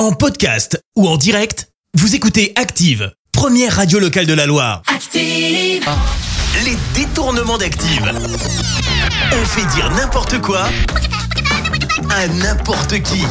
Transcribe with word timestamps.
En 0.00 0.12
podcast 0.12 0.82
ou 0.96 1.06
en 1.06 1.18
direct, 1.18 1.68
vous 1.92 2.14
écoutez 2.14 2.54
Active, 2.56 3.12
première 3.32 3.76
radio 3.76 3.98
locale 3.98 4.24
de 4.24 4.32
la 4.32 4.46
Loire. 4.46 4.80
Active. 4.86 5.86
Les 6.64 6.78
détournements 6.94 7.58
d'Active. 7.58 8.10
On 9.30 9.44
fait 9.44 9.66
dire 9.74 9.90
n'importe 9.90 10.40
quoi 10.40 10.70
à 12.08 12.28
n'importe 12.28 13.02
qui. 13.02 13.22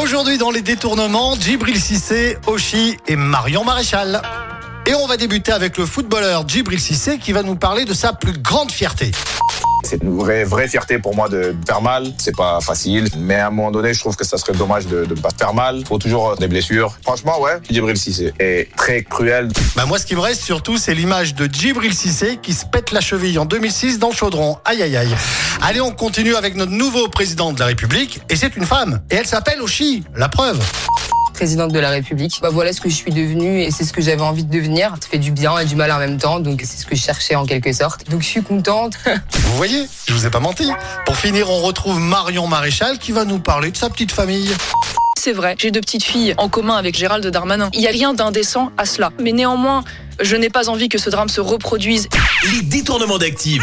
Aujourd'hui 0.00 0.38
dans 0.38 0.52
les 0.52 0.62
détournements, 0.62 1.34
Djibril 1.34 1.80
Cissé, 1.80 2.38
Oshi 2.46 2.96
et 3.08 3.16
Marion 3.16 3.64
Maréchal. 3.64 4.22
Et 4.86 4.94
on 4.94 5.08
va 5.08 5.16
débuter 5.16 5.50
avec 5.50 5.76
le 5.76 5.86
footballeur 5.86 6.48
Djibril 6.48 6.78
Cissé 6.78 7.18
qui 7.18 7.32
va 7.32 7.42
nous 7.42 7.56
parler 7.56 7.84
de 7.84 7.94
sa 7.94 8.12
plus 8.12 8.38
grande 8.38 8.70
fierté. 8.70 9.10
C'est 9.92 10.02
une 10.02 10.16
vraie, 10.16 10.44
vraie 10.44 10.68
fierté 10.68 10.98
pour 10.98 11.14
moi 11.14 11.28
de 11.28 11.54
faire 11.66 11.82
mal. 11.82 12.14
C'est 12.16 12.34
pas 12.34 12.62
facile, 12.62 13.08
mais 13.18 13.34
à 13.34 13.48
un 13.48 13.50
moment 13.50 13.70
donné, 13.70 13.92
je 13.92 14.00
trouve 14.00 14.16
que 14.16 14.24
ça 14.24 14.38
serait 14.38 14.54
dommage 14.54 14.86
de 14.86 15.04
ne 15.04 15.14
pas 15.14 15.28
faire 15.38 15.52
mal. 15.52 15.84
Faut 15.86 15.98
toujours 15.98 16.34
des 16.34 16.48
blessures. 16.48 16.96
Franchement, 17.02 17.38
ouais, 17.42 17.58
Djibril 17.68 17.98
Cissé 17.98 18.32
est 18.38 18.74
très 18.74 19.02
cruel. 19.02 19.50
Bah 19.76 19.84
moi, 19.84 19.98
ce 19.98 20.06
qui 20.06 20.14
me 20.14 20.20
reste 20.20 20.40
surtout, 20.40 20.78
c'est 20.78 20.94
l'image 20.94 21.34
de 21.34 21.44
Djibril 21.44 21.92
Cissé 21.92 22.38
qui 22.40 22.54
se 22.54 22.64
pète 22.64 22.90
la 22.90 23.02
cheville 23.02 23.38
en 23.38 23.44
2006 23.44 23.98
dans 23.98 24.12
Chaudron. 24.12 24.56
Aïe 24.64 24.82
aïe 24.82 24.96
aïe. 24.96 25.14
Allez, 25.60 25.82
on 25.82 25.90
continue 25.90 26.36
avec 26.36 26.56
notre 26.56 26.72
nouveau 26.72 27.08
président 27.08 27.52
de 27.52 27.60
la 27.60 27.66
République 27.66 28.22
et 28.30 28.36
c'est 28.36 28.56
une 28.56 28.64
femme. 28.64 29.02
Et 29.10 29.16
elle 29.16 29.26
s'appelle 29.26 29.60
Oshi. 29.60 30.04
La 30.16 30.30
preuve. 30.30 30.58
Présidente 31.32 31.72
de 31.72 31.78
la 31.78 31.90
République. 31.90 32.38
Bah 32.42 32.50
voilà 32.52 32.72
ce 32.72 32.80
que 32.80 32.88
je 32.88 32.94
suis 32.94 33.12
devenue 33.12 33.60
et 33.60 33.70
c'est 33.70 33.84
ce 33.84 33.92
que 33.92 34.00
j'avais 34.00 34.22
envie 34.22 34.44
de 34.44 34.50
devenir. 34.50 34.94
Ça 35.00 35.08
fait 35.08 35.18
du 35.18 35.32
bien 35.32 35.58
et 35.58 35.64
du 35.64 35.76
mal 35.76 35.90
en 35.92 35.98
même 35.98 36.18
temps, 36.18 36.40
donc 36.40 36.60
c'est 36.64 36.78
ce 36.78 36.86
que 36.86 36.94
je 36.94 37.02
cherchais 37.02 37.34
en 37.34 37.46
quelque 37.46 37.72
sorte. 37.72 38.08
Donc 38.10 38.22
je 38.22 38.26
suis 38.26 38.42
contente. 38.42 38.94
Vous 39.32 39.56
voyez, 39.56 39.86
je 40.06 40.14
vous 40.14 40.26
ai 40.26 40.30
pas 40.30 40.40
menti. 40.40 40.70
Pour 41.06 41.16
finir, 41.16 41.50
on 41.50 41.60
retrouve 41.60 41.98
Marion 41.98 42.46
Maréchal 42.46 42.98
qui 42.98 43.12
va 43.12 43.24
nous 43.24 43.38
parler 43.38 43.70
de 43.70 43.76
sa 43.76 43.90
petite 43.90 44.12
famille. 44.12 44.50
C'est 45.18 45.32
vrai, 45.32 45.54
j'ai 45.56 45.70
deux 45.70 45.80
petites 45.80 46.02
filles 46.02 46.34
en 46.36 46.48
commun 46.48 46.74
avec 46.74 46.96
Gérald 46.96 47.24
Darmanin. 47.24 47.70
Il 47.74 47.80
n'y 47.80 47.86
a 47.86 47.90
rien 47.90 48.12
d'indécent 48.12 48.72
à 48.76 48.84
cela. 48.84 49.12
Mais 49.20 49.30
néanmoins, 49.30 49.84
je 50.20 50.34
n'ai 50.34 50.50
pas 50.50 50.68
envie 50.68 50.88
que 50.88 50.98
ce 50.98 51.10
drame 51.10 51.28
se 51.28 51.40
reproduise. 51.40 52.08
Les 52.52 52.62
détournements 52.62 53.18
d'Active. 53.18 53.62